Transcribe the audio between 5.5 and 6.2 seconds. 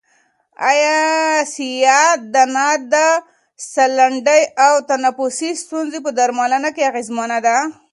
ستونزو په